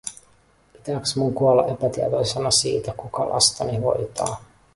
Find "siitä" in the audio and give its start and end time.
2.51-2.93